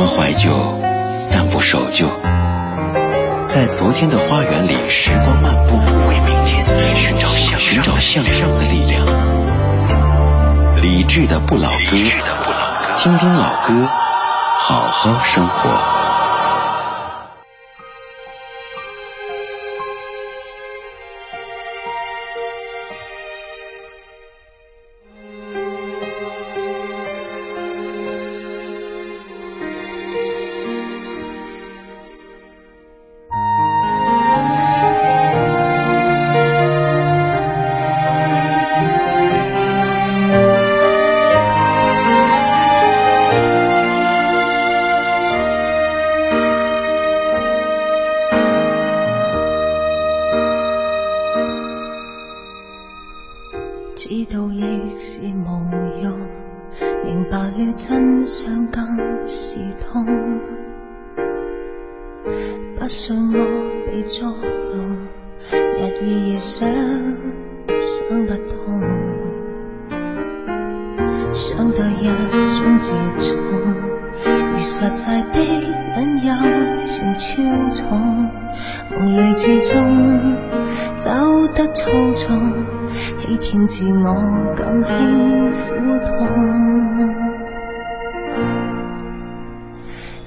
[0.00, 0.50] 么怀旧，
[1.30, 2.08] 但不守旧。
[3.46, 5.76] 在昨天的花园里，时光漫步，
[6.08, 6.64] 为明天
[6.96, 7.28] 寻找
[7.98, 9.04] 向上的力量。
[10.80, 11.96] 理智的不老歌，
[12.96, 13.86] 听听老歌，
[14.58, 15.99] 好好生活。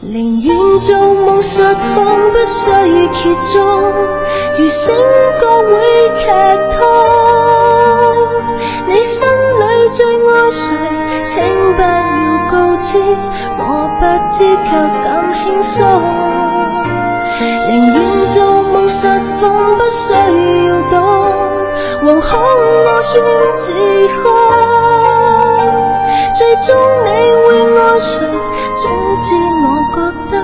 [0.06, 2.70] 宁愿做梦实况，不需
[3.14, 3.62] 揭盅。
[4.58, 4.94] 如醒
[5.40, 5.72] 觉会
[6.14, 6.26] 剧
[6.76, 6.82] 痛，
[8.88, 9.02] 你？
[9.02, 10.76] 心里最爱谁？
[11.23, 11.42] 请
[11.76, 11.88] 不要
[12.52, 13.00] 告知，
[13.58, 13.62] 我
[13.98, 14.70] 不知却
[15.04, 15.73] 感轻松。
[17.70, 19.08] 宁愿做梦实
[19.40, 19.42] 况，
[19.78, 20.14] 不需
[20.67, 20.94] 要懂。
[22.04, 22.30] 惶恐
[22.86, 23.23] 我欠
[23.56, 23.72] 自
[24.22, 24.23] 控，
[26.36, 27.08] 最终你？
[27.48, 28.28] 会爱谁？
[28.84, 29.98] 总之我觉
[30.30, 30.36] 得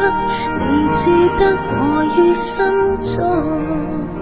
[0.63, 1.41] 你值得
[1.75, 2.63] 我于心
[3.01, 4.18] 中。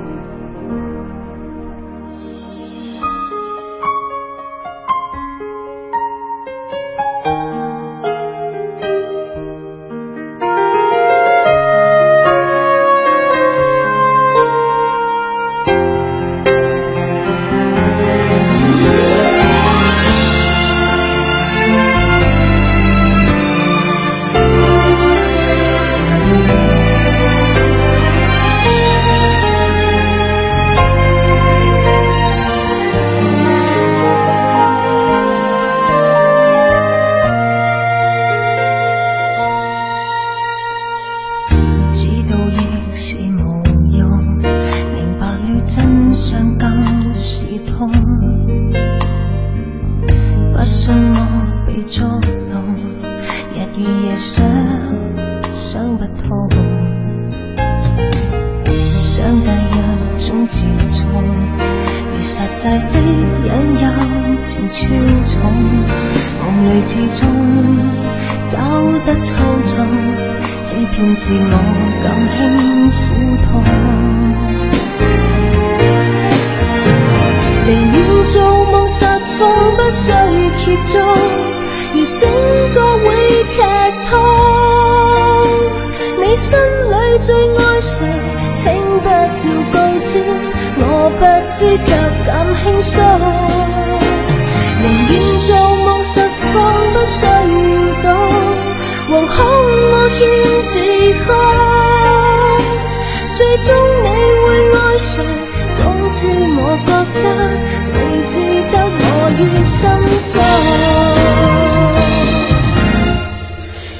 [62.68, 63.88] 晒的引诱
[64.44, 64.76] 情超
[65.24, 65.40] 重，
[66.44, 67.24] 梦里始终
[68.44, 68.58] 走
[69.06, 69.34] 得粗
[69.66, 69.74] 重，
[70.68, 71.56] 欺骗自我
[72.04, 72.36] 感轻
[72.92, 73.00] 苦
[73.46, 73.48] 痛。
[77.68, 77.96] 宁愿
[78.28, 78.36] 做
[78.66, 79.06] 梦实
[79.38, 79.42] 况，
[79.78, 80.12] 不需
[80.58, 81.00] 揭盅，
[81.94, 82.28] 如醒
[82.74, 83.06] 觉会
[83.56, 83.56] 剧
[84.10, 84.12] 痛。
[86.20, 87.96] 你心里最爱谁，
[88.54, 89.14] 请不要
[89.72, 90.12] 告知。
[90.80, 91.22] 我不
[91.54, 91.90] 知却
[92.26, 92.30] 感
[92.64, 92.96] 轻松，
[94.82, 95.14] 宁愿
[95.46, 95.50] 做
[95.86, 96.20] 梦实
[96.54, 96.54] 况
[96.94, 97.30] 不需要
[98.04, 98.06] 懂，
[99.10, 100.18] 惶恐我天
[100.68, 100.74] 自
[101.26, 101.28] 空，
[103.34, 103.68] 最终
[104.04, 104.06] 你
[104.46, 105.14] 会爱谁？
[105.74, 105.80] 总
[106.12, 106.90] 之我觉
[107.22, 107.26] 得
[107.94, 107.96] 你
[108.28, 108.34] 值
[108.72, 109.02] 得我
[109.38, 109.76] 于心
[110.34, 110.36] 中。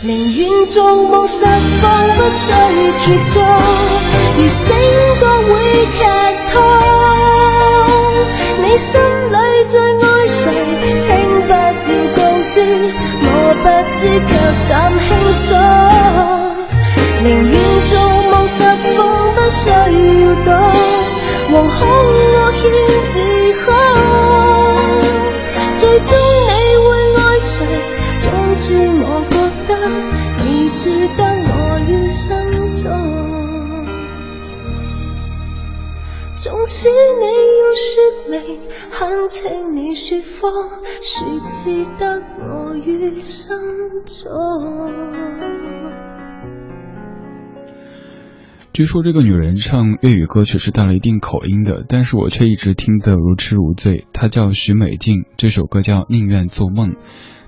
[0.02, 1.46] 宁愿做梦，实
[1.82, 1.84] 况
[2.18, 2.42] 不需
[3.06, 3.36] 绝踪。
[4.38, 4.66] 如醒
[5.20, 6.17] 觉会。
[8.78, 10.54] 心里最爱谁
[11.00, 11.08] 请
[11.48, 11.58] 不要
[12.16, 12.56] 告知
[13.24, 13.26] 我
[13.64, 13.66] 不
[13.98, 14.32] 知却
[14.70, 15.48] 敢轻松。
[17.24, 17.56] 宁愿
[17.88, 17.92] 做
[18.30, 18.64] 梦实
[18.96, 18.96] 况
[19.34, 19.74] 不需要
[20.46, 20.48] 懂
[21.50, 21.80] 惶恐
[22.34, 22.62] 我欠
[23.08, 23.14] 自
[23.66, 23.68] 控
[25.76, 26.10] 最终
[26.46, 26.52] 你
[26.86, 26.88] 会
[27.18, 27.56] 爱谁
[28.22, 28.26] 总
[28.58, 28.66] 之
[29.02, 29.36] 我觉
[29.68, 29.72] 得
[30.44, 30.82] 你知
[31.18, 31.27] 得。
[36.38, 36.88] 总是
[37.20, 37.26] 你
[37.58, 38.60] 有说明
[38.92, 43.56] 很想你说谎谁记得我于心
[44.06, 44.24] 中
[48.72, 54.06] 据说这个女人唱粤语歌曲是带了一定口音的但是我却一直听得如痴如醉。
[54.14, 56.94] 她叫许美静这首歌叫宁愿做梦。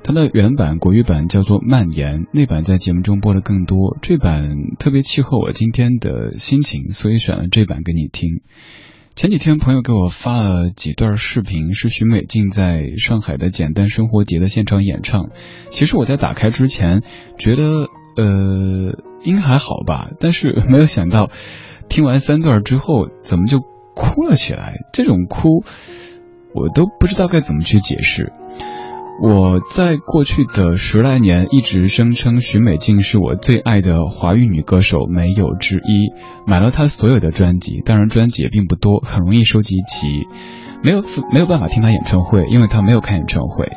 [0.03, 3.97] 它的原版国语版叫做《蔓延》，那版在节目中播的更多。
[4.01, 8.41] 这版特别契合我今天的心情，所以选了这版给你听。
[9.15, 15.29] 前几天朋友给我发了几段视频，是许美静在上海的简单生活节的现场演唱。
[15.69, 17.03] 其实我在打开之前
[17.37, 17.63] 觉得，
[18.15, 21.29] 呃，应该还好吧，但是没有想到，
[21.89, 23.59] 听完三段之后，怎么就
[23.93, 24.77] 哭了起来？
[24.93, 25.65] 这种哭，
[26.55, 28.31] 我都不知道该怎么去解释。
[29.21, 36.13] 我在过去的十来年一直声称许美静是我最爱的华语女歌手，没有之一。
[36.47, 40.07] 买了她所有的专辑，当然专辑也并不多，很容易收集齐，
[40.83, 43.69] 没有没有办法听她演唱会，因为她没有开演唱会。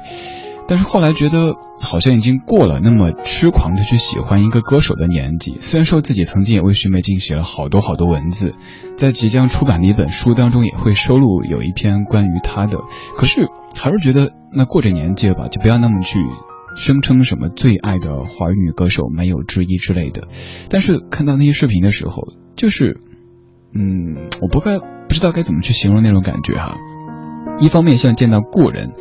[0.73, 5.59] 但是后来觉得好像已经过了那么痴狂的去喜欢一个歌手的年纪。
[5.61, 8.55] 虽然说自己曾经也为徐美静写了好多好多文字，
[8.97, 12.79] 在即将出版的一本书当中也会收录有一篇关于她的，
[13.15, 16.19] 可是还是觉得那过这年纪了吧，就不要那么去
[16.75, 20.27] 声称什么最爱的华语女歌手没有之一之类的。
[20.71, 22.97] 但是看到那些视频的时候，就是，
[23.75, 26.77] 嗯，我不该不知道该怎么去形容那种感觉哈。
[27.59, 28.95] 一方面像见到故人。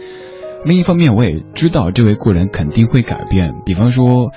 [0.63, 3.53] 另一方面，我也知道这位故人肯定会改变。
[3.65, 4.31] 比方说，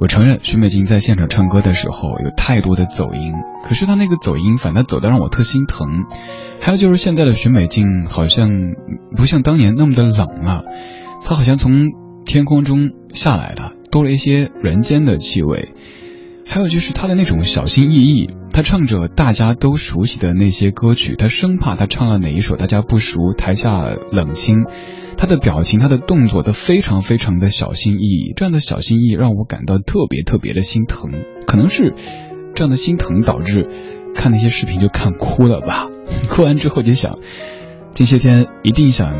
[0.00, 3.32] 我承认徐美静在现场唱歌的时候有太多的走音，
[3.62, 6.06] 可是她那个走音反倒走的让我特心疼。
[6.60, 8.48] 还有就是现在的徐美静好像
[9.14, 10.64] 不像当年那么的冷了，
[11.24, 11.70] 她好像从
[12.24, 15.72] 天空中下来了，多了一些人间的气味。
[16.44, 24.64] 还有就是她的那种小心翼翼，他唱着大家都熟悉的那些歌曲，他生怕他唱了哪一首大家不熟，台下冷清。
[25.18, 31.10] 他的表情，他的动作都非常非常的小心翼翼，这样的小心翼翼让我感到特别特别的心疼。
[31.46, 31.92] 可能是
[32.54, 33.68] 这样的心疼导致
[34.14, 35.90] 看那些视频就看哭了吧。
[36.30, 37.18] 哭完之后就想，
[37.90, 39.12] 近些天一定想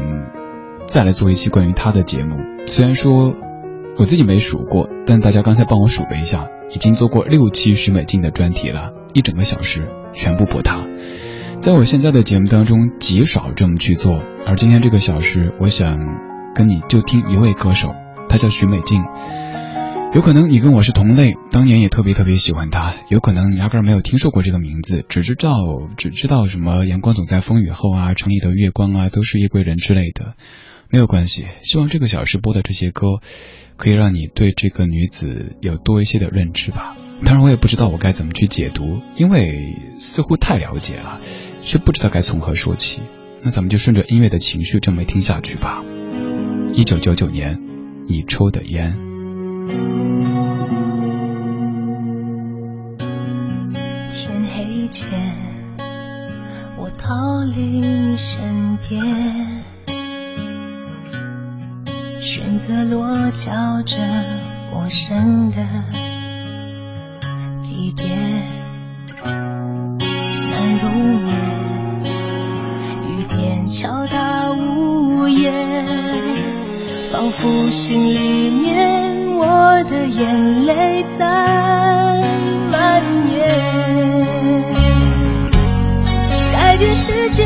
[0.86, 2.38] 再来做一期关于他的节目。
[2.64, 3.34] 虽然说
[3.98, 10.86] 我自己没数过，但大家刚才帮我数了一下，已经做过六期徐美静的专题了，一整个小时全部播她。
[11.58, 14.22] 在我现在的节目当中，极少这么去做。
[14.46, 15.98] 而今天这个小时，我想
[16.54, 17.94] 跟你就听一位歌手，
[18.28, 19.02] 他叫徐美静。
[20.12, 22.92] 有可能你跟我是同类，当年也特别特别喜欢他。
[23.08, 25.56] 有可能你压根没有听说过这个名字，只知道
[25.96, 30.34] 只知道什么阳光总在风雨后啊，城里的月光啊，都是夜归人之类的。
[30.90, 33.20] 没有关系，希望这个小时播的这些歌，
[33.76, 36.96] 可以让你对这个女子有多一些的认知吧。
[37.24, 41.20] 当然，我也不知道我该怎么去解读，因为似乎太了解了。
[41.62, 43.00] 却不知道该从何说起，
[43.42, 45.82] 那咱们就顺着音乐的情绪这么听下去吧。
[46.74, 47.60] 一九九九年，
[48.06, 48.96] 你抽的烟。
[54.12, 55.08] 天黑前，
[56.78, 59.55] 我逃离你身边，
[62.36, 63.50] 选择落脚
[63.86, 63.96] 这
[64.70, 65.56] 陌生的
[67.62, 68.14] 地点。
[73.66, 75.84] 敲打屋檐，
[77.10, 81.24] 仿佛心里面我的眼泪在
[82.70, 84.24] 蔓延。
[86.52, 87.44] 改变世界，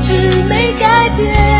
[0.00, 0.12] 直
[0.48, 1.59] 没改变。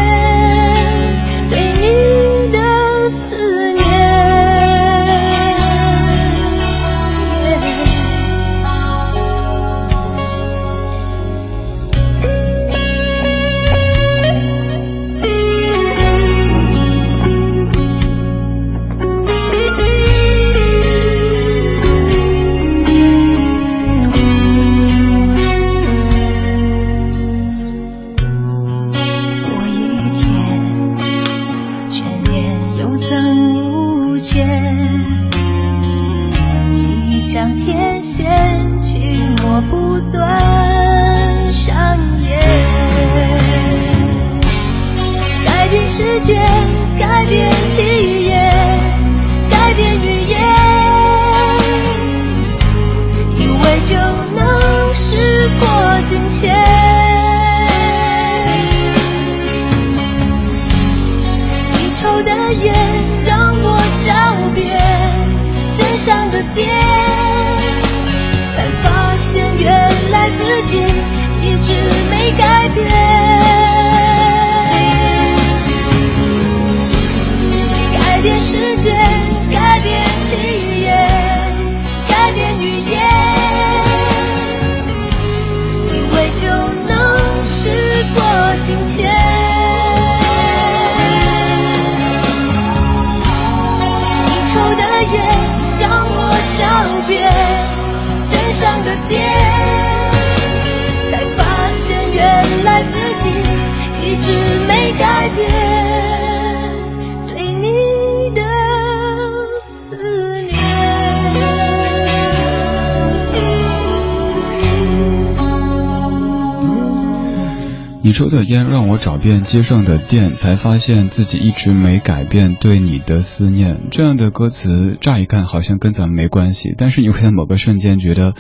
[118.03, 123.89] 你抽的烟让我找遍街上的店，才发现自己一直没改变对你的思念。
[123.91, 128.35] 这样的歌词乍一看好像跟咱们没关系，但是你会在某个瞬间觉得，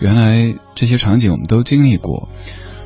[0.00, 2.30] 原来这些场景我们都经历过。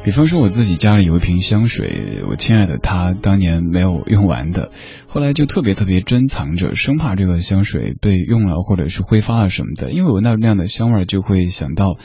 [0.04, 4.72] 比方说我自己家里有一瓶香水，我亲爱的他当年没有用完的，
[5.06, 11.96] 后来就特别特别珍藏着，生怕这个香水被用了或者是挥发了什么的，因为闻到那样的香味就会想到。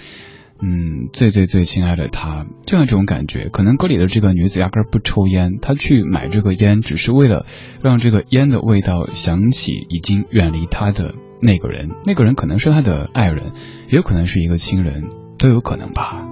[0.62, 3.50] 嗯，最最最亲爱的他，就像这种感觉。
[3.50, 7.46] 可能歌里的这个女子压根儿不抽烟，她去买这个烟，只是为了
[7.82, 11.90] 让这个烟的味道想起已经远离她的那个人。
[12.06, 13.52] 那个人可能是她的爱人，
[13.90, 16.26] 也有可能是一个亲人，都有可能吧。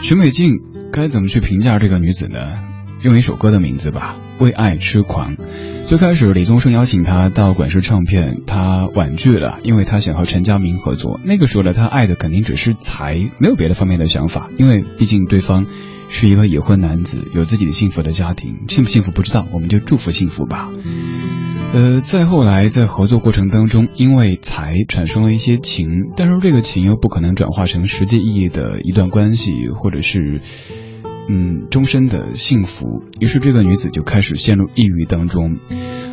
[0.00, 0.60] 徐美静
[0.92, 2.67] 该怎么去评价这个女子呢？
[3.02, 5.36] 用一首歌的名字吧，《为爱痴狂》。
[5.86, 11.20] 最开始，李宗盛邀请他到滚石唱片，他婉拒了，因为他想和陈佳明合作。
[11.24, 15.64] 那个时候的他爱的肯定只是财，没有别的方面的想法，因为毕竟对方
[16.08, 20.68] 是一个已婚男子，有自己的幸福的家庭，幸不幸福不知道，我们就祝福幸福吧。
[21.72, 30.40] 呃，再后来在合作过程当中，因为财产生了一些情，但是这个情又不可能转化成实际意义的一段关系，或者是。
[31.28, 33.04] 嗯，终身的幸福。
[33.20, 35.58] 于是这个女子就开始陷入抑郁当中。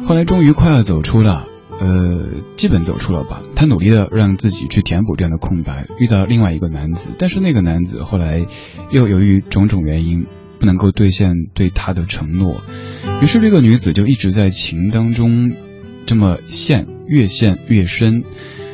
[0.03, 1.47] 后来终于快要走出了，
[1.79, 3.41] 呃，基本走出了吧。
[3.55, 8.45] 她努力的让自己去填补这样的空白，遇到另外一个男子，但是那个男子后来
[8.91, 10.25] 又由于种种原因
[10.59, 12.61] 不能够兑现对她的承诺。
[13.21, 15.53] 于是这个女子就一直在情当中
[16.05, 18.23] 这么陷，越陷越深。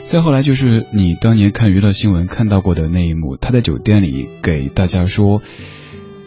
[0.03, 5.41] 再后来就是你当年看娱乐新闻看到过的那一幕，她在酒店里给大家说。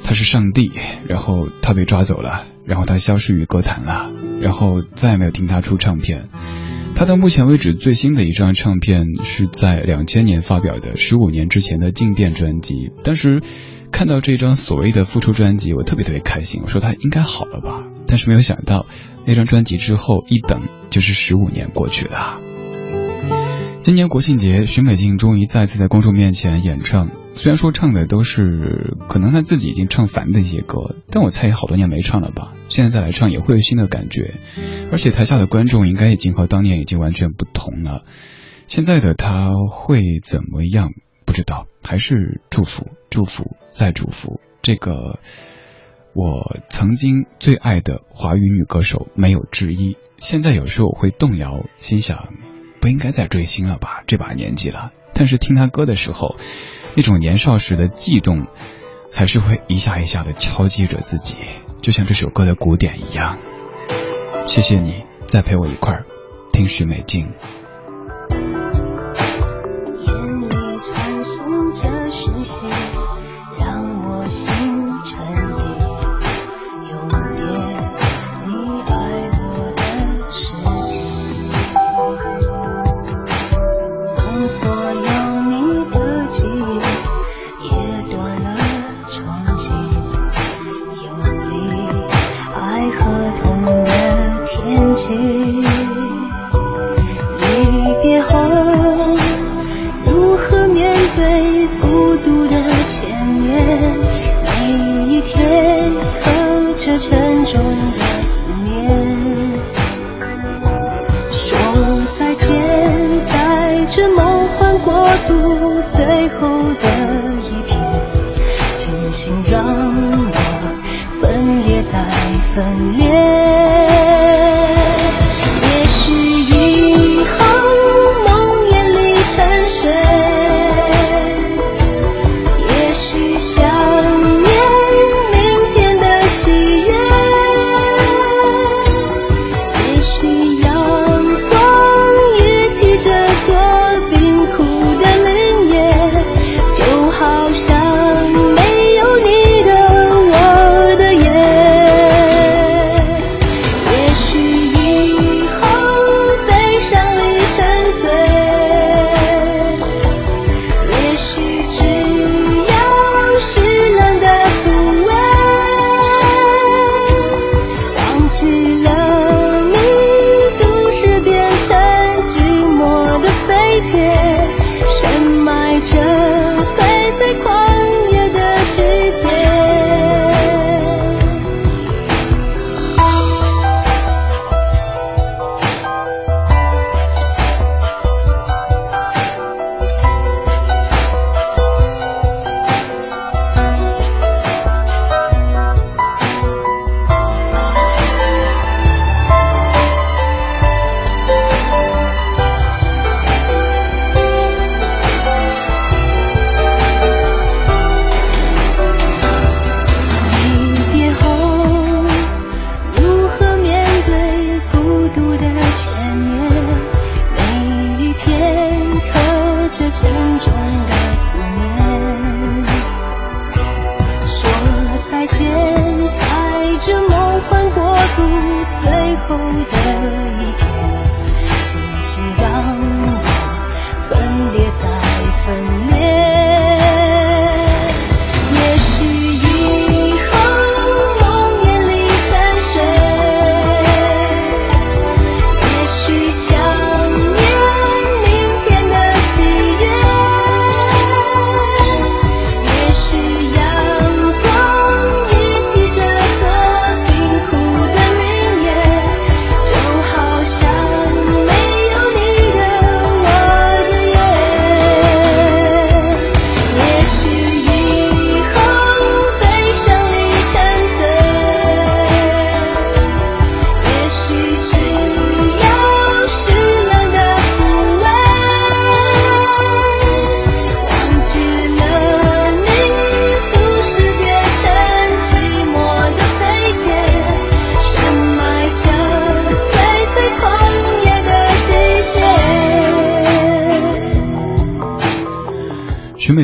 [0.04, 0.70] 他是上帝，
[1.08, 6.28] 然后他被抓走了，然后他消失于歌坛了，然后再也没有听他出唱片。
[6.94, 12.92] 他到目前为止最新的一张唱片是在两千年发表的，十五年之前的静电专辑。
[13.02, 13.42] 当时
[13.90, 17.84] 看到这张所谓的复出专辑，我特别特别开心，我说他应该好了吧？
[18.06, 18.87] 但是没有想到
[19.26, 22.38] 那张专辑之后一等就是十五年过去了。
[23.82, 27.08] 今年国庆节，徐美静终于再次在公众面前演唱。
[27.34, 32.54] 虽然说唱的都是可能他自己已经唱烦的一些歌，但我猜也好多年没唱了吧。
[32.68, 34.34] 现在再来唱也会有新的感觉，
[34.90, 38.04] 而且台下的观众应该已经和当年已经完全不同了。
[38.66, 40.90] 现在的他会怎么样？
[41.26, 44.40] 不知道，还是祝福，祝福，再祝福。
[44.62, 45.18] 这个
[46.14, 49.96] 我曾经最爱的华语女歌手没有之一。
[50.18, 52.32] 现在有时候我会动摇，心想。
[52.80, 54.02] 不应该再追星了吧？
[54.06, 56.36] 这把年纪了，但是听他歌的时候，
[56.96, 58.46] 那种年少时的悸动，
[59.12, 61.36] 还是会一下一下的敲击着自己，
[61.82, 63.38] 就像这首歌的鼓点一样。
[64.46, 66.04] 谢谢你再陪我一块儿
[66.52, 67.28] 听许美静。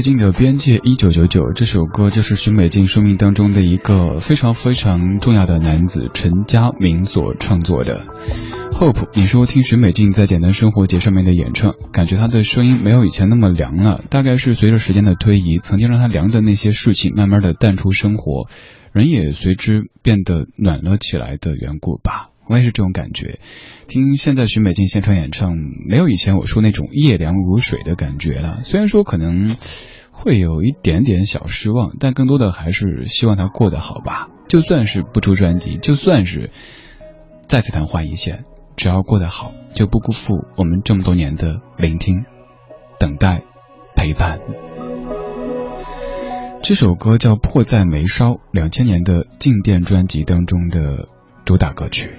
[0.01, 8.07] 许美静的《边界一九九九》这首歌，就是许美静生命当中的一个非常非常重要的男子陈佳明所创作的。
[8.73, 18.49] Hope，你说听许美静在简单生活节上面的演唱，感觉她的声音没有以前那么凉了，大概是随着时间的推移，曾经让她凉的那些事情，慢慢的淡出生活，
[18.93, 22.31] 人也随之变得暖了起来的缘故吧。
[22.51, 23.39] 我也是这种感觉，
[23.87, 25.55] 听现在许美静现场演唱，
[25.87, 28.65] 没有以前我说那种夜凉如水的感觉了。
[28.65, 29.49] 虽然说可能
[30.11, 34.31] 会有一点点小失望，但更多的还是希望她过得好吧。
[34.49, 36.51] 就算是不出专辑，就算是
[37.47, 42.25] 再次昙花一现，只要过得好，就不辜负我们这么多年的聆听、
[42.99, 43.43] 等待、
[43.95, 44.41] 陪伴。
[46.65, 51.09] 这首歌叫《迫在眉梢》，两千年的静电专辑当中的
[51.45, 52.11] 主打歌曲。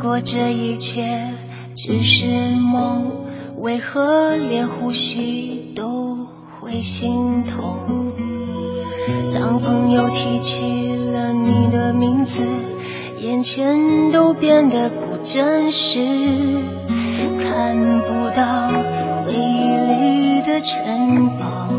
[0.00, 1.34] 如果这一切
[1.74, 3.10] 只是梦，
[3.56, 6.16] 为何连呼吸都
[6.60, 8.12] 会心痛？
[9.34, 12.46] 当朋友提起了你的名字，
[13.18, 15.98] 眼前都变得不真实，
[17.40, 18.68] 看不到
[19.26, 21.72] 回忆里的城堡，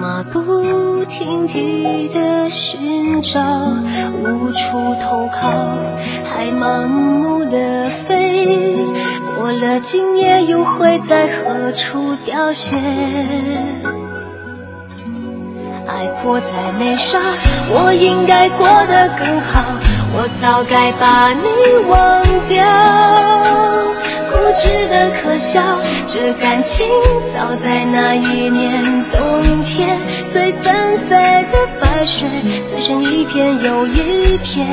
[0.00, 3.40] 马不停蹄的寻找，
[4.24, 5.48] 无处投靠。
[6.44, 8.76] 在盲目的飞，
[9.38, 12.76] 过了今夜又会在何处凋谢？
[15.86, 17.16] 爱迫在眉梢，
[17.70, 19.64] 我应该过得更好，
[20.12, 21.48] 我早该把你
[21.88, 22.62] 忘掉。
[24.30, 25.62] 固执的可笑，
[26.06, 26.86] 这感情
[27.34, 29.96] 早在那一年冬天，
[30.34, 31.14] 随纷飞
[31.52, 32.26] 的白雪，
[32.64, 34.66] 碎成一片又一片。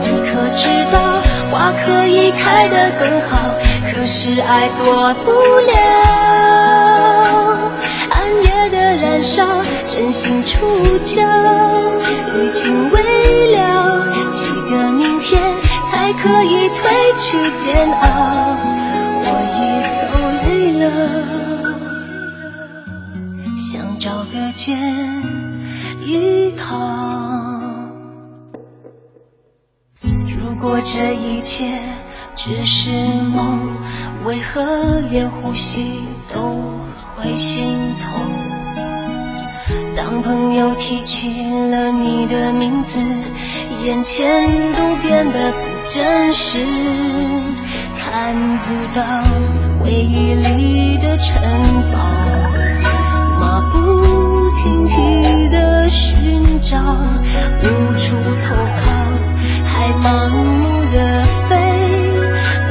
[0.00, 3.56] 你可知道花可以开得更好，
[3.90, 5.32] 可是爱躲不
[5.66, 5.72] 了。
[8.08, 9.44] 暗夜的燃烧，
[9.88, 10.64] 真心触
[10.98, 11.26] 礁，
[12.36, 15.42] 余情未了，几个明天
[15.90, 16.84] 才可以褪
[17.18, 18.93] 去煎熬。
[24.64, 24.78] 间
[26.00, 26.74] 依靠。
[30.00, 31.66] 如果这一切
[32.34, 32.90] 只是
[33.34, 33.76] 梦，
[34.24, 36.80] 为何连呼吸都
[37.14, 38.10] 会心痛？
[39.94, 42.98] 当朋友提起了你的名字，
[43.84, 46.58] 眼前都变得不真实，
[47.98, 49.22] 看不到
[49.82, 51.42] 回忆里的城
[51.92, 51.98] 堡，
[54.64, 56.78] 不停蹄的寻找，
[57.60, 57.66] 无
[57.98, 58.82] 处投靠。
[59.66, 61.54] 还盲目的飞，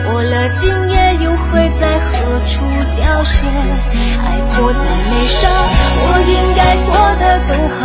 [0.03, 2.65] 过了今夜又会在何处
[2.97, 3.45] 凋谢？
[3.45, 4.79] 爱过在
[5.11, 5.47] 眉梢，
[6.01, 7.81] 我应该过得更好，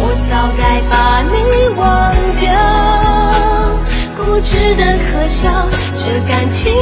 [0.00, 1.36] 我早该把你
[1.76, 1.80] 忘
[2.40, 2.48] 掉。
[4.16, 6.72] 固执的可笑，这感情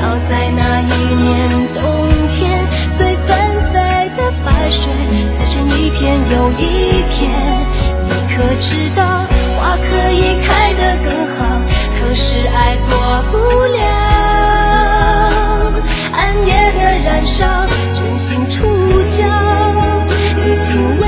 [0.00, 1.99] 早在那一年冬，
[4.70, 4.88] 的白雪
[5.24, 7.18] 撕成一片又一片。
[8.04, 9.26] 你可知道？
[9.58, 11.60] 花可以开得更好，
[11.98, 12.90] 可是爱过
[13.32, 13.78] 不了。
[16.12, 18.64] 暗夜的燃烧，真心触
[19.08, 19.18] 礁，
[20.46, 21.04] 已经未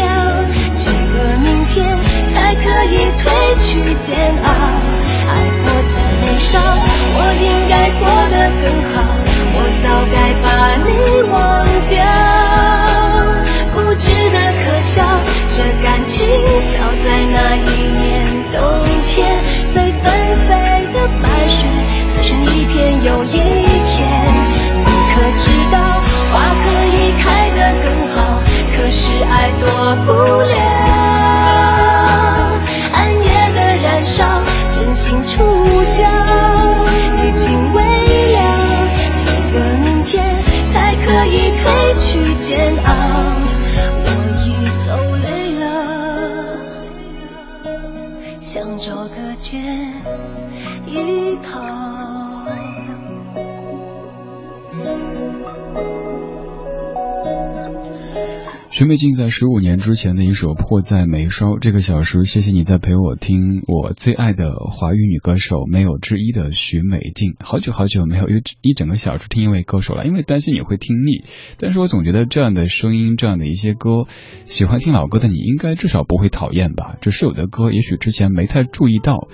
[0.00, 0.04] 了。
[0.74, 1.96] 几个明天
[2.32, 3.24] 才可以褪
[3.62, 4.48] 去煎熬？
[5.28, 5.64] 爱过
[5.94, 6.58] 在眉梢，
[7.18, 8.94] 我应该过得更好，
[9.54, 10.44] 我早该把
[10.84, 10.86] 你
[16.16, 16.26] 心
[16.72, 20.02] 早在那一年冬天随纷
[20.46, 21.66] 飞的白雪
[22.00, 23.65] 撕成一片又一
[58.86, 67.34] 徐美静在十五年之前的一首《迫在眉梢》，这个小时，谢谢你在陪我听我最爱的华语女歌手，没有之一的徐美静。
[67.40, 71.24] 好久好久没有一一整个小时听一位歌手了，因为担心你会听腻。
[71.58, 74.06] 但是我总觉得这样的声音，这样的一些歌，
[74.44, 76.96] 喜欢听老歌的你应该至少不会讨厌吧？
[77.00, 79.26] 只是有的歌也许之前没太注意到。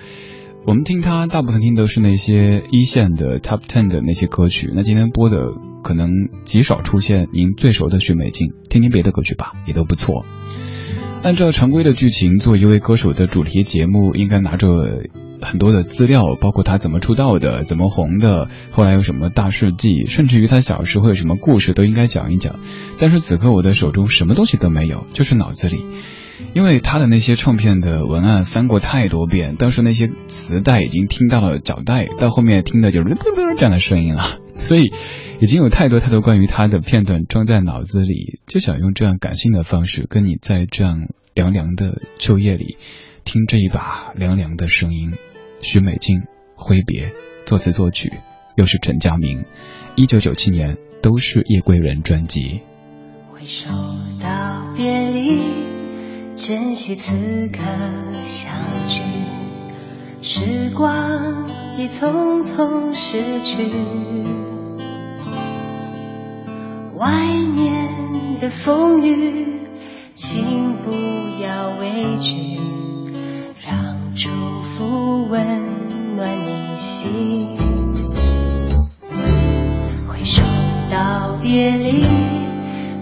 [0.64, 5.36] 我们听他大部分听的是那些一线的 Top Ten 的那些歌曲，那今天播的
[5.82, 6.08] 可能
[6.44, 10.24] 极少出现您最熟的许美静，听听别的歌曲吧，也都不错。
[11.22, 14.68] 按照常规的剧情，做一位歌手的主题节目，应该拿着
[15.40, 22.56] 很多的资料，包括他怎么出道的，怎么红的，后来有什么大事迹，甚至于他小时候有什么故事，都应该讲一讲。
[22.98, 25.84] 但是此刻我的手中什么东西都没有，就是脑子里。
[26.54, 33.16] 因为他的那些唱片的文案翻过太多遍，当时那些磁带已经听到了脚带，到后面听的就是
[33.56, 34.92] 这样的声音了， 所以
[35.40, 42.76] 已经有太多太多关于他的片段装在脑子里，就想用这样感性的方式，跟你在这样凉凉的秋夜里
[43.24, 45.14] 听这一把凉凉的声音。
[45.62, 46.22] 徐美静
[46.54, 47.12] 挥别，
[47.46, 48.12] 作词作曲
[48.56, 49.44] 又是陈佳明，
[49.94, 52.60] 一九九七年都是夜归人专辑。
[53.30, 53.70] 回首
[54.20, 55.61] 到别离。
[56.42, 57.12] 珍惜此
[57.52, 57.60] 刻
[58.24, 58.50] 相
[58.88, 59.00] 聚，
[60.20, 63.70] 时光已匆匆逝去。
[66.96, 67.12] 外
[67.54, 69.60] 面的风雨，
[70.16, 70.90] 请不
[71.40, 72.58] 要畏惧，
[73.64, 74.28] 让祝
[74.62, 75.46] 福温
[76.16, 77.56] 暖你心。
[80.08, 80.42] 回首
[80.90, 82.04] 道别离，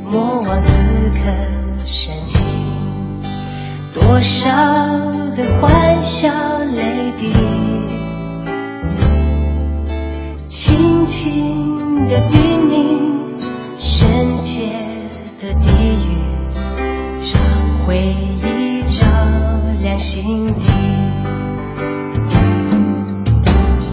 [0.04, 0.68] 莫忘此
[1.14, 2.29] 刻深情。
[4.10, 4.50] 多少
[5.36, 6.28] 的欢笑
[6.74, 7.32] 泪滴，
[10.44, 13.38] 轻轻的叮咛，
[13.78, 14.66] 深切
[15.40, 16.18] 的低语，
[17.32, 19.06] 让回忆照
[19.80, 20.60] 亮心底。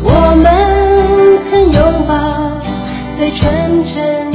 [0.04, 2.60] 我们曾拥抱
[3.12, 4.32] 最纯真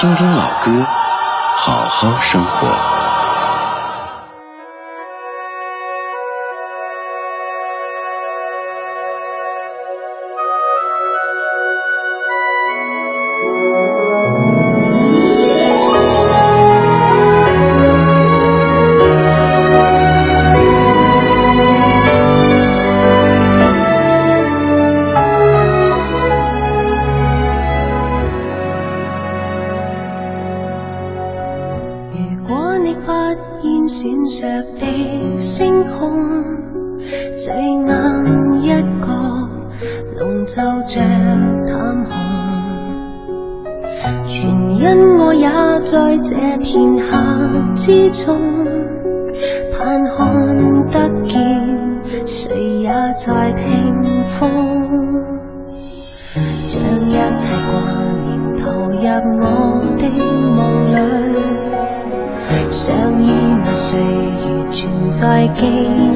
[0.00, 0.86] 听听老歌，
[1.56, 3.09] 好好生活。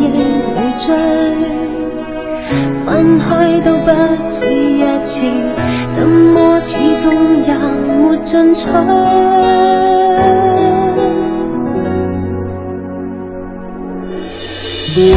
[0.00, 0.94] 夜里追，
[2.84, 3.90] 分开都不
[4.24, 5.26] 止一次，
[5.88, 8.68] 怎么始终也没进取？
[14.96, 15.12] 一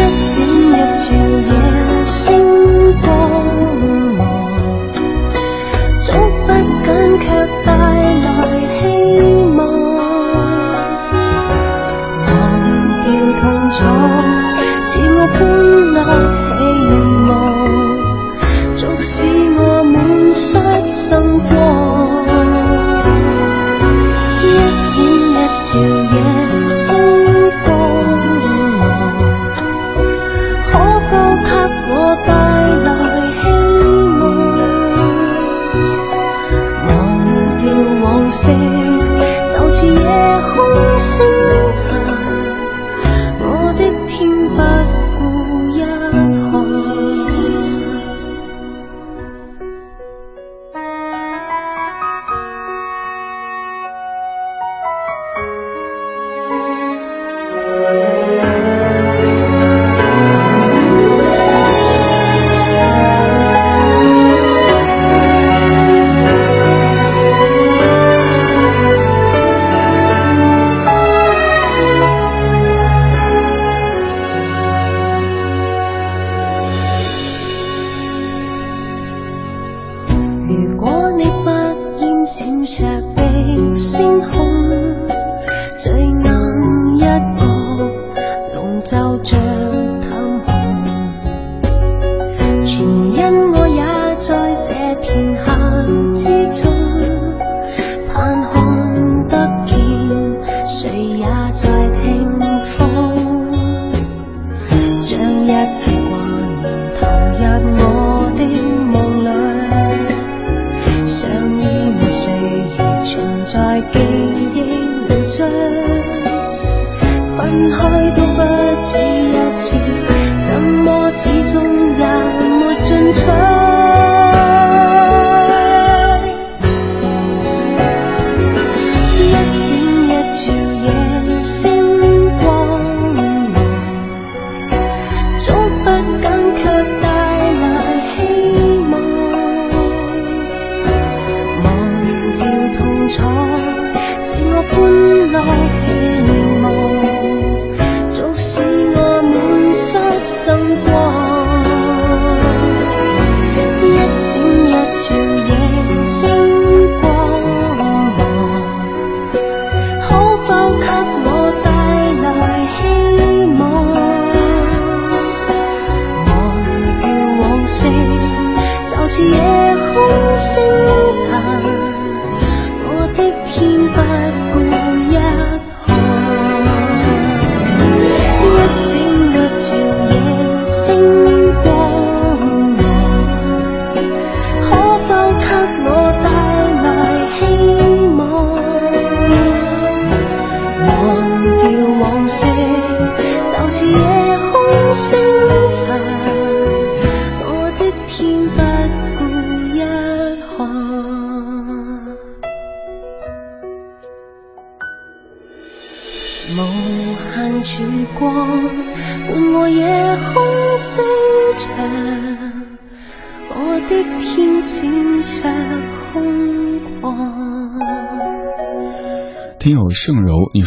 [169.24, 170.97] 夜空星。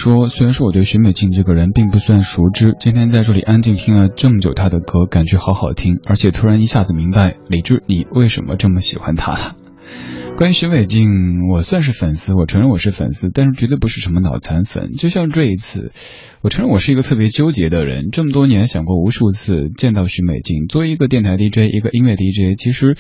[0.01, 9.57] 说虽然说我对徐美静这个人并不算熟知，今天在这里安静听了这么久她的歌，感觉好好听，而且突然一下子明白李志你为什么这么喜欢她了。
[10.39, 11.11] 关于徐美静，
[11.53, 14.93] 我算是粉丝，我承认我是粉丝，但是绝对不是什么脑残粉。
[14.97, 15.93] 就像这一次，
[16.41, 22.97] 我承认我是一个特别纠结的人，这么多年想过无数次见到徐美静，作为一个电台 DJ，一个音乐 DJ，其实。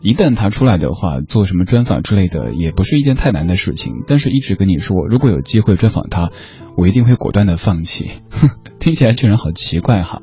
[0.00, 4.04] 一旦他出来的话，做什么专访之类的也不是一件太难的事情。
[4.06, 6.30] 但是一直跟你说，如果有机会专访他，
[6.76, 8.08] 我一定会果断的放弃。
[8.78, 10.22] 听起来这人好奇怪哈，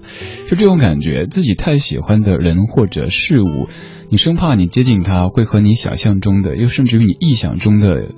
[0.50, 3.68] 就这种感觉，自己太喜欢的人或者事物，
[4.10, 8.12] 你生怕你接近他会和你想象中的，又甚至于你臆想中的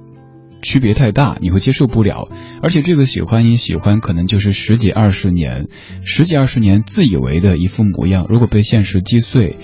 [0.61, 2.29] 区别太大，你会接受不了。
[2.61, 5.67] 而且这个喜欢，你喜欢可能就是十几二十年，
[6.05, 9.57] 十几二十年自以为的一副模样，如果被现实击碎。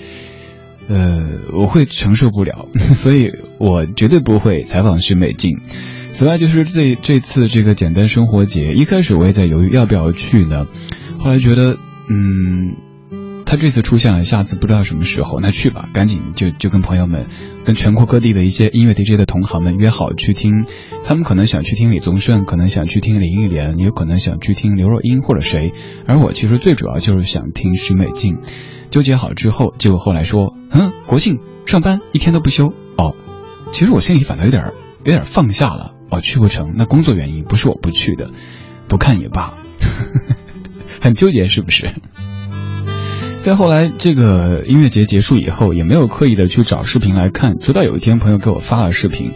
[0.88, 5.58] 呃，我会承受不了， 所以我绝对不会采访徐美静。
[6.10, 10.66] 此外，就是这这次这个简单生活节，一开始我也在犹豫要不要去呢，
[11.18, 11.76] 后来觉得，
[12.08, 12.76] 嗯，
[13.44, 17.26] 他这次出现了，下次不知道什么时候，那去吧，赶紧就就跟朋友们，
[17.64, 20.66] 跟全国各地的一些音乐 DJ 的同行们约好去听，
[21.04, 25.72] 他们可能想去听李宗盛，可能想去听林忆莲，也有可能想去听刘若英或者谁，
[26.06, 28.38] 而我其实最主要就是想听徐美静。
[28.94, 33.16] 纠结好之后，结果后来说，嗯，国庆上班一天都不休哦。
[33.72, 38.30] 其实我心里反倒有点有点放下了哦，去不成，那工作原因不是我不去的，
[38.86, 39.54] 不看也罢，
[41.02, 41.92] 很纠结是不是？
[43.38, 49.32] 再后来这个音乐节结束以后，也没有刻意的去找视频来看，直到有一天朋友给我发了视频，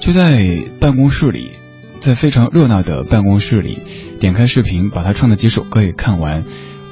[0.00, 1.52] 就在办公室里，
[2.00, 3.78] 在非常热闹的办公室里，
[4.18, 6.42] 点开视频，把他唱的几首歌也看完，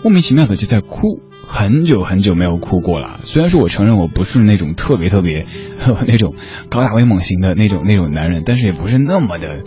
[0.05, 1.21] 莫名其妙的就在哭。
[1.53, 3.19] 很久很久没有哭过了。
[3.25, 5.47] 虽然说我承认我不是那种特别特别
[6.07, 6.33] 那种
[6.69, 9.65] 高大威猛型的那种那种男人，但是也不是那么的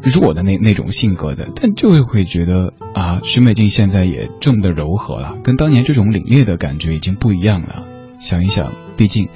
[0.00, 7.84] 弱的那那种性格的，但就会觉得啊，徐美静现在也这么的柔和了，跟当年这种凛冽的感觉已经不一样了。
[8.18, 9.28] 想一想，毕竟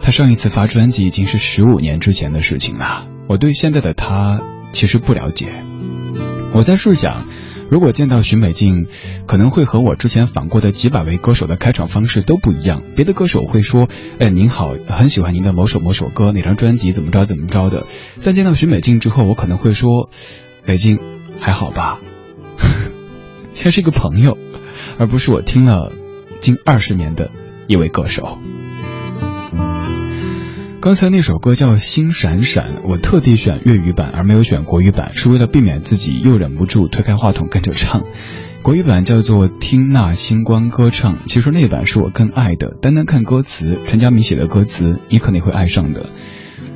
[0.00, 3.08] 她上一次发专辑已经是十五年之前的事情了。
[3.26, 5.48] 我对现在的她其实不了解。
[6.54, 7.26] 我在试想。
[7.70, 8.86] 如果见到徐美静，
[9.26, 12.82] 可能会和我之前访过的几百位歌手的开场方式都不一样。
[12.94, 13.88] 别的歌手会说
[14.20, 17.86] ：“哎，您好，很喜欢您的某首某首歌，哪张专辑怎么着怎么着的。”
[18.22, 20.10] 但见到徐美静之后，我可能会说
[20.64, 20.98] ：“美静，
[21.40, 22.00] 还好吧？”
[23.54, 24.36] 像是一个朋友，
[24.98, 25.92] 而不是我听了
[26.40, 27.30] 近二十年的
[27.66, 28.38] 一位歌手。
[30.84, 38.04] 刚才那首歌叫《星闪闪》，我特地选粤语版而没有选国语版，是为了避免自己又忍不住推开话筒跟着唱。
[38.60, 42.76] 国语版叫做《听那星光歌唱》，其实那版是我更爱的。
[42.82, 46.10] 单单看歌词，陈佳明写的歌词，你肯定会爱上的。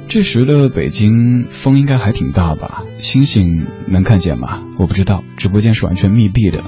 [0.08, 2.84] 这时的北京风应该还挺大吧？
[2.96, 4.62] 星星能看见吗？
[4.78, 6.64] 我不知道，直播间是完全密闭的。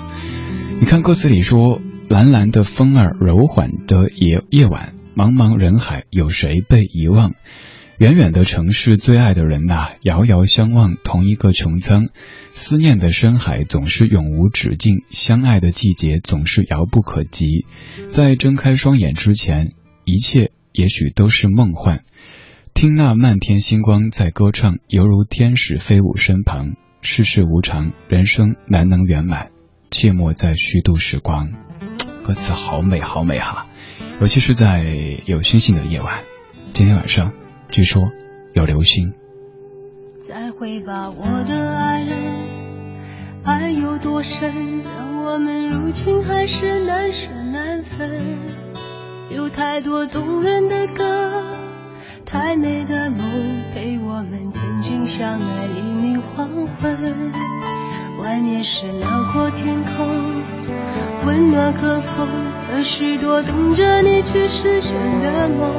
[0.79, 7.35] 你看歌词里说：“蓝蓝的风儿，柔缓的夜夜晚。”茫茫人海，有谁被遗忘？
[7.99, 12.09] 远远的城市，最爱的人呐，遥遥相望，同一个穹苍。
[12.53, 17.67] 思念的深海总是永无止境，相爱的季节总是遥不可及。
[18.07, 19.73] 在睁开双眼之前，
[20.07, 22.03] 一切也许都是梦幻。
[22.73, 26.77] 听那漫天星光在歌唱，犹如天使飞舞身旁。
[27.03, 29.51] 世事无常，人生难能圆满，
[29.91, 31.51] 切莫再虚度时光。
[32.23, 33.67] 歌词好美，好美哈！
[34.21, 34.85] 尤其是在
[35.25, 36.19] 有星星的夜晚，
[36.75, 37.33] 今天晚上。
[37.71, 38.11] 据说
[38.53, 39.15] 有流星。
[40.19, 42.15] 再会吧，我的爱人，
[43.43, 48.11] 爱有多深，让我们如今还是难舍难分。
[49.35, 51.43] 有太多动人的歌，
[52.27, 53.19] 太美的梦，
[53.73, 57.33] 陪我们曾经相爱黎明黄昏。
[58.23, 60.07] 外面是辽阔天空，
[61.25, 62.29] 温暖和风，
[62.71, 65.75] 和许多等着你去实现的梦。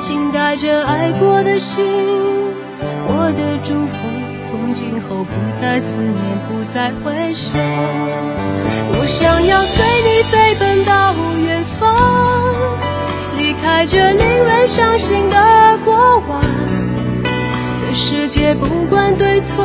[0.00, 1.84] 请带着爱过的心，
[3.08, 4.08] 我的祝福，
[4.48, 6.14] 从今后不再思念，
[6.48, 7.50] 不再回首。
[8.98, 11.14] 我想要随你飞奔到
[11.46, 11.94] 远方，
[13.36, 16.40] 离开这令人伤心的过往。
[17.80, 19.64] 这世界不管对错，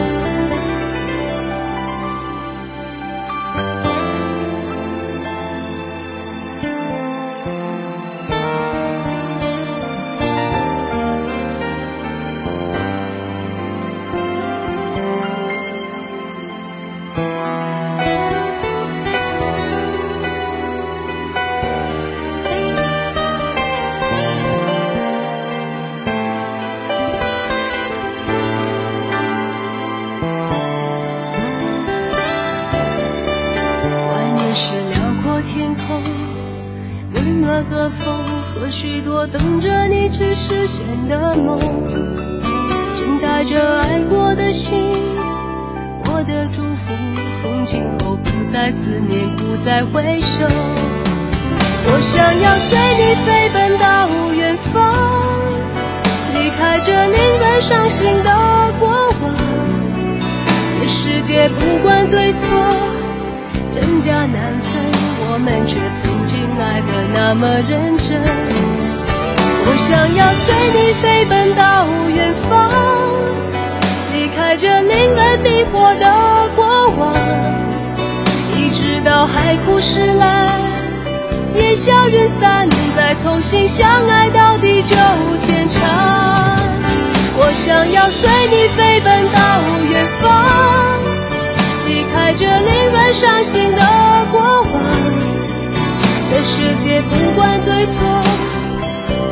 [41.11, 41.59] 的梦，
[42.93, 44.79] 请带着爱过的心，
[46.05, 46.93] 我的祝福，
[47.41, 54.95] 从今后不再思念，不再回首，我想要随你飞奔到远方，
[56.33, 58.87] 离开这令人伤心的过
[59.21, 59.35] 往。
[60.79, 62.47] 这世界不管对错，
[63.69, 64.81] 真假难分，
[65.29, 68.70] 我们却曾经爱得那么认真。
[69.63, 72.69] 我想要随你飞奔到远方，
[74.13, 76.05] 离开这令人迷惑的
[76.55, 77.13] 过往。
[78.57, 80.49] 一直到海枯石烂，
[81.55, 84.95] 烟消云散，再重新相爱到地久
[85.45, 85.79] 天长。
[87.37, 89.39] 我想要随你飞奔到
[89.89, 90.99] 远方，
[91.87, 93.81] 离开这令人伤心的
[94.31, 94.71] 过往。
[96.29, 97.97] 这世界不管对错，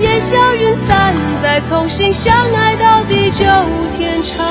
[0.00, 3.44] 烟消云散，再重新相爱到地久
[3.96, 4.44] 天长。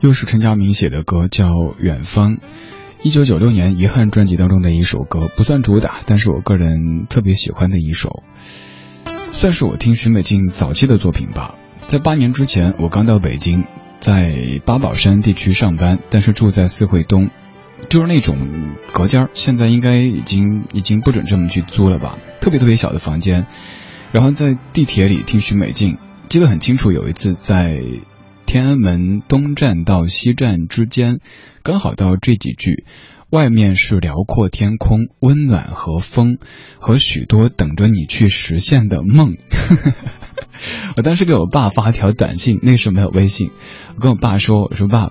[0.00, 1.48] 又是陈佳明写的歌，叫
[1.78, 2.36] 《远方》，
[3.02, 8.22] 一九九六年《遗憾》专辑当中的一首歌，不算主打，但是我个人特别喜欢的一首，
[9.32, 11.56] 算是我听许美静早期的作品吧。
[11.80, 13.64] 在八年之前，我刚到北京，
[14.00, 17.30] 在八宝山地区上班，但是住在四惠东，
[17.88, 23.46] 就是那种隔间现在应该已经已经不准这么去租了吧，特别特别小的房间。
[24.12, 27.82] 然后在地铁里听许美静，记得很清楚，有一次在。
[28.46, 31.18] 天安门东站到西站之间，
[31.64, 32.84] 刚好到这几句，
[33.28, 36.38] 外面是辽阔天空、温暖和风，
[36.78, 39.34] 和许多等着你去实现的梦。
[40.96, 43.50] 我当时给我爸发条短信，那时候没有微信，
[43.96, 45.08] 我跟我爸说：“我说爸，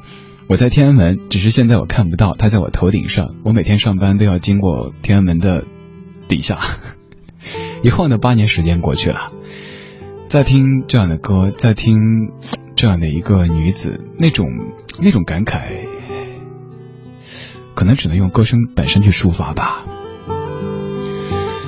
[0.48, 3.36] 我在天安门，只是现在我看不到，它在我头顶上。
[3.44, 5.66] 我每天上班都要经过天安门的
[6.28, 6.60] 底下。”
[7.84, 9.32] 一晃呢，八年时间过去了，
[10.30, 11.98] 在听这样的歌，在听。
[12.78, 14.48] 这样的一个女子，那种
[15.00, 15.88] 那种感慨，
[17.74, 19.86] 可能只能用歌声本身去抒发吧。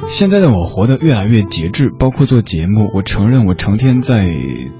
[0.09, 2.89] 现在的我活得越来越节制，包括做节目。
[2.95, 4.35] 我承认我成天在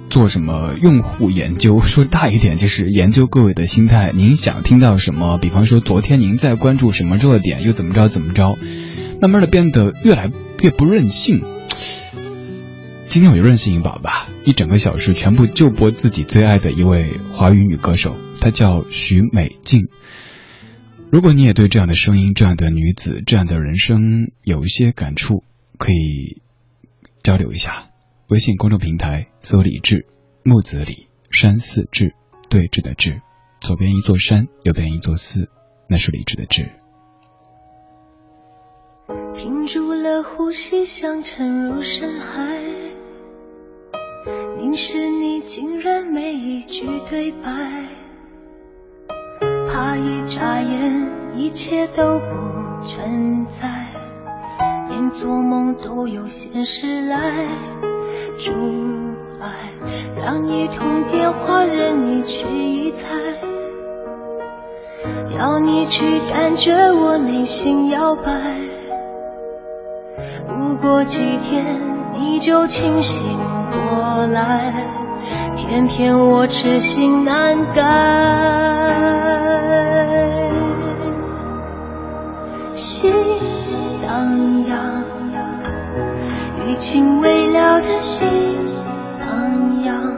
[0.09, 4.11] 做什么用户研究， 说大一点就是研究各位的心态。
[4.15, 5.38] 您想听到什么？
[5.38, 8.57] 比方说昨天您在关注什么热点，又怎么着怎么着，
[9.21, 11.43] 慢慢的变得越来越不任性。
[13.07, 19.88] 今天我就任性一把吧，一整个小时全部就播自己最爱的一位华语女歌手，她叫许美静。
[21.10, 25.43] 如果你也对这样的声音、这样的女子、这样的人生有一些感触，
[25.78, 26.41] 可以
[27.24, 27.89] 交流一下。
[28.28, 30.05] 微信公众平台搜“李志
[30.43, 32.14] 木子李山寺志
[32.49, 33.22] 对峙的志，
[33.62, 35.49] 左边一座山，右边一座寺，
[35.88, 36.70] 那是李志的志。
[39.34, 42.60] 屏住了呼吸，想沉入深海，
[44.58, 47.86] 凝视你，竟然没一句对白。
[49.68, 53.68] 怕一眨眼，一切都不存在，
[54.89, 57.45] 连做梦都有现实来
[58.38, 58.51] 阻
[59.41, 59.49] 碍，
[60.15, 63.15] 让一通电话任你去臆猜，
[65.38, 68.32] 要你去感觉我内心摇摆。
[70.47, 71.80] 不过几天
[72.13, 73.22] 你就清醒
[73.72, 74.74] 过来，
[75.55, 79.47] 偏偏我痴心难改。
[82.78, 83.11] 心
[84.05, 85.03] 荡漾，
[86.63, 88.28] 余情未了的心
[89.19, 90.13] 荡漾，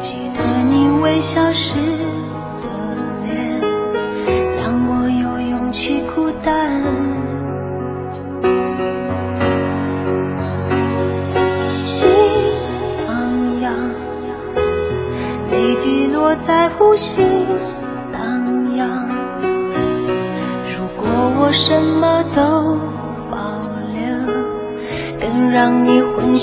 [0.00, 1.74] 记得你微笑时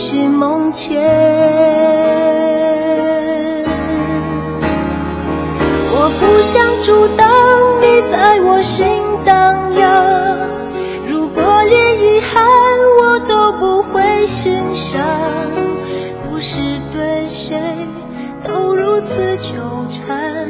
[0.04, 1.02] 你魂系梦牵。
[5.96, 7.26] 我不想阻挡
[7.80, 8.86] 你在我心
[9.24, 10.50] 荡漾，
[11.08, 12.44] 如果连遗憾
[13.00, 15.02] 我都不会欣赏，
[16.30, 16.60] 不是
[16.92, 17.58] 对谁
[18.46, 19.54] 都如此纠
[19.94, 20.50] 缠，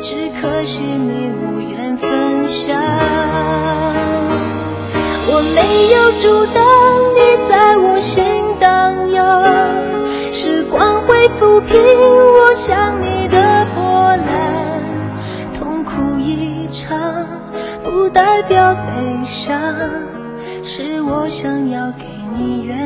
[0.00, 2.76] 只可惜你无缘分享。
[5.28, 6.65] 我没有阻挡
[11.38, 14.82] 抚平我想你的波澜。
[15.58, 17.26] 痛苦一场
[17.84, 19.58] 不代表悲伤，
[20.62, 22.85] 是我想要给你。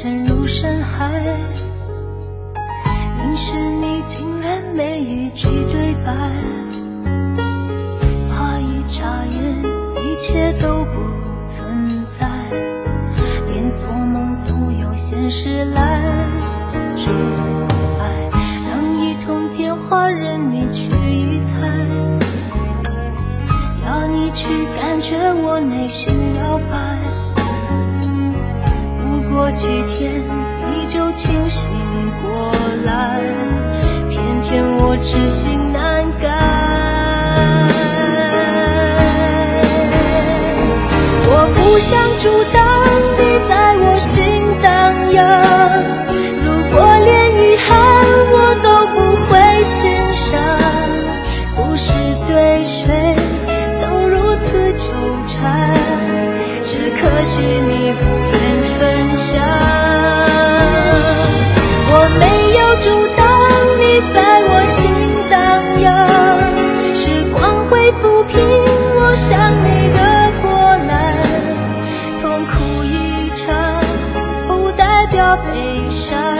[0.00, 1.10] 沉入深海。
[3.16, 6.12] 凝视你，竟然没一句对白。
[8.30, 9.60] 怕一眨眼，
[9.96, 11.00] 一切都不
[11.48, 11.84] 存
[12.16, 12.28] 在，
[13.48, 16.00] 连做梦都有现实来
[16.94, 17.10] 阻
[17.98, 18.30] 碍。
[18.70, 21.66] 让一通电话任你去一猜，
[23.84, 24.46] 要你去
[24.80, 26.97] 感觉我内心摇摆。
[29.38, 30.20] 过几天
[30.74, 31.70] 你就清醒
[32.20, 32.50] 过
[32.84, 33.20] 来
[34.10, 36.28] 偏偏我痴心难改。
[41.30, 42.58] 我不想阻挡
[43.16, 45.22] 你在我心荡漾
[46.42, 47.08] 如果连
[47.40, 47.78] 遗憾
[48.32, 48.98] 我都不
[49.30, 50.42] 会欣赏
[51.54, 51.92] 不是
[52.26, 53.14] 对谁
[53.80, 54.90] 都如此纠
[55.28, 55.72] 缠。
[56.64, 58.27] 只可惜你不
[59.30, 59.38] 想
[61.90, 62.24] 我没
[62.58, 63.20] 有阻挡
[63.78, 63.82] 你
[64.14, 64.16] 在
[64.48, 64.78] 我心
[65.28, 65.36] 荡
[65.82, 65.86] 漾
[66.94, 67.02] 时
[67.34, 68.38] 光会抚平
[68.96, 69.28] 我想
[69.66, 70.00] 你的
[70.40, 70.48] 波
[70.86, 70.88] 澜
[72.22, 73.78] 痛苦一场
[74.46, 76.38] 不代表悲伤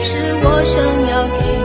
[0.00, 1.61] 是我想要给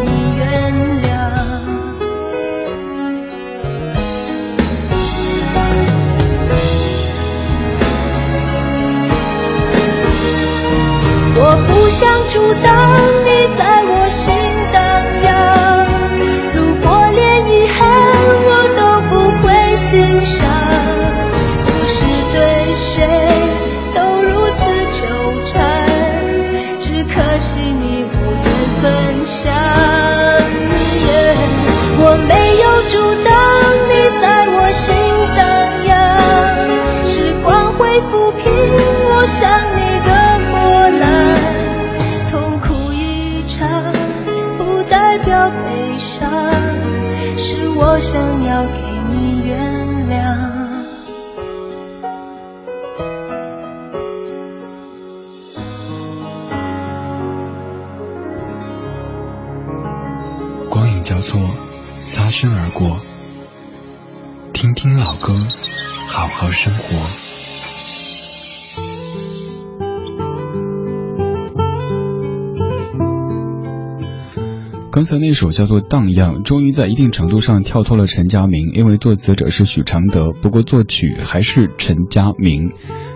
[75.28, 82.72] 那首叫做《荡漾》，终于在一定程度上跳脱了陈佳明，因为作词者是许常德，不过作曲还是陈佳明。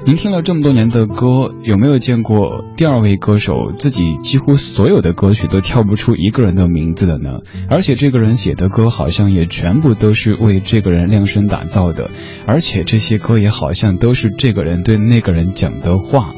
[0.05, 7.43] 您听了这么多年的歌，有没有见过第二位歌手自己几乎所有的歌曲都跳不出一个人的名字的呢？
[7.69, 12.09] 而且这个人写的歌好像也全部都是为这个人量身打造的，
[12.45, 16.33] 而且这些歌也好像都是这个人对那个人讲的话。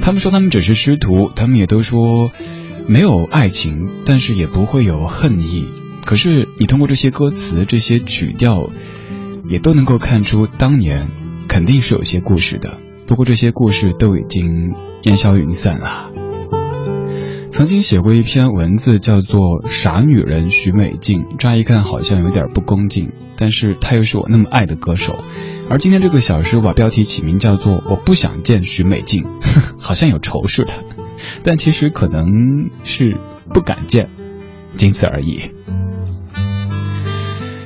[0.00, 2.30] 他们说他们只是师徒，他们也都说。
[2.86, 5.66] 没有爱情，但是也不会有恨意。
[6.04, 8.70] 可是你通过这些歌词、这些曲调，
[9.48, 11.08] 也都能够看出当年
[11.48, 12.78] 肯定是有些故事的。
[13.06, 16.10] 不过这些故事都已经烟消云散了。
[17.50, 25.18] 曾经写过一篇文字，叫做《傻女人许美静》，乍一看好像有点不恭敬，但是她又是我那么爱的歌手。
[25.68, 29.24] 而今天这个小时，我，把标题起名叫做《我不想见许美静》，
[29.78, 30.72] 好像有仇似的。
[31.44, 33.16] 但其实可能是
[33.52, 34.08] 不敢见，
[34.76, 35.50] 仅此而已。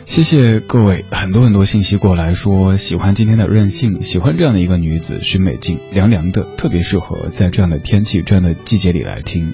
[0.05, 9.53] 谢谢各位，很多很多信息过来说喜欢今天的任性，喜欢这样的一个女子徐美静，凉凉的，特别适合在这样的天气、这样的季节里来听。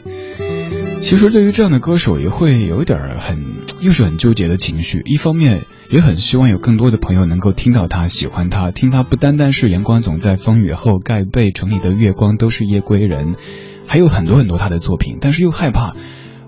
[1.00, 3.42] 其实对于这样的歌手，也会有一点很，
[3.80, 5.02] 又是很纠结的情绪。
[5.04, 13.34] 一方面也很希望有更多的朋友能够听到他，喜欢他，听他不单单是阳光总在风雨后，盖被，城里的月光都是夜归人。
[13.86, 15.94] 还有很多很多他的作品，但是又害怕，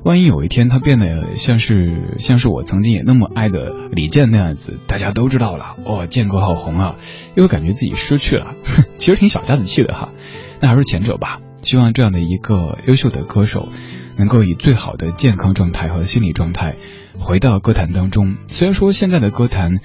[0.02, 6.96] 万一有一天他变得像是像是我曾经也那么爱的李健那样子，大家都知道了，哦，健哥好红啊，
[7.34, 8.54] 又感觉自己失去了，
[8.98, 10.10] 其实挺小家子气的哈。
[10.60, 13.68] 那还是前者吧，希望这样的一个优秀的歌手，
[14.16, 16.76] 能够以最好的健康状态和心理状态
[17.18, 18.36] 回到歌坛当中。
[18.48, 19.80] 虽然说现在的歌坛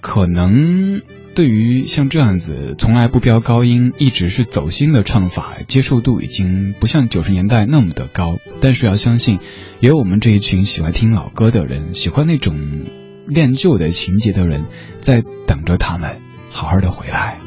[0.00, 1.02] 可能。
[1.38, 8.38] 对于像这样子从来不飙高音，一直是走心的唱法，接受度已经不像九十年代那么的高。
[8.60, 9.38] 但是要相信，
[9.78, 12.56] 也有我们这一群喜欢听老歌的人，喜欢那种
[13.28, 14.64] 恋旧的情节的人，
[14.98, 16.16] 在等着他们
[16.50, 17.38] 好好的回来。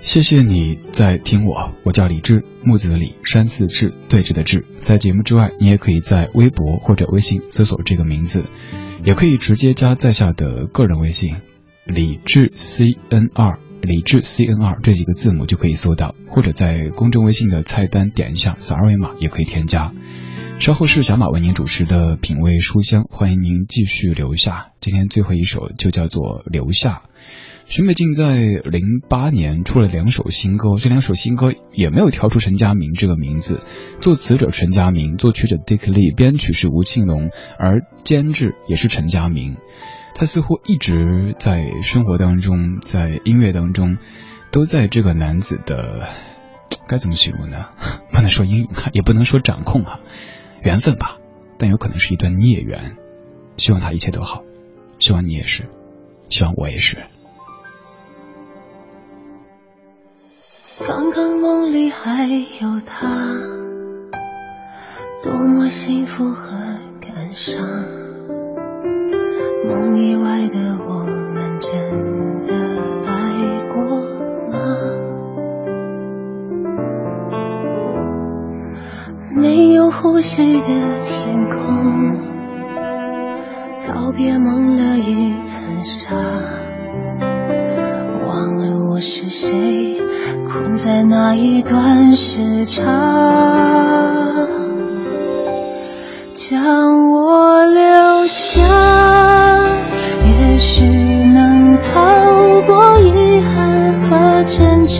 [0.00, 4.66] 谢谢你在听我，我叫李志，木子的李，山寺志，对峙的志。
[4.80, 8.46] 在节目之外，你也可以在微博或者微信搜索这个名字，
[9.04, 11.36] 也可以直接加在下的个人微信。
[11.84, 19.92] 李智 C N 二，李智 C N 二这几个字母就可以搜到，或者在公众微信的菜单点一下，扫二维码也可以添加。
[20.60, 24.68] 稍后是小马为您主持的品味书香，欢迎您继续留下。
[24.80, 27.02] 今天最后一首就叫做留下。
[27.66, 33.60] 徐美静在零八年出了两首新歌，这两首新歌也没有挑出陈佳明这个名字，
[34.00, 39.56] 作词者陈佳明，作曲者 Dick Lee，编曲是吴庆隆，而监制也是陈佳明。
[40.14, 43.98] 他似乎一直在生活当中，在音乐当中，
[44.50, 46.06] 都在这个男子的
[46.86, 47.66] 该怎么形容呢？
[48.12, 50.00] 不能说阴影，也不能说掌控哈，
[50.62, 51.18] 缘分吧，
[51.58, 52.96] 但有可能是一段孽缘。
[53.56, 54.44] 希望他一切都好，
[54.98, 55.68] 希望你也是，
[56.28, 56.98] 希望我也是。
[60.86, 63.08] 刚刚梦里还有他，
[65.22, 68.01] 多么幸福和感伤。
[69.64, 71.70] 梦以外的我们真
[72.46, 72.52] 的
[73.06, 73.12] 爱
[73.72, 73.76] 过
[74.50, 74.58] 吗？
[79.36, 80.68] 没有呼吸的
[81.04, 82.16] 天空，
[83.86, 86.14] 告别蒙了一层纱，
[88.26, 89.96] 忘了我是谁，
[90.48, 92.82] 困在那一段时差，
[96.34, 99.51] 将我留下。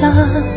[0.02, 0.51] 挣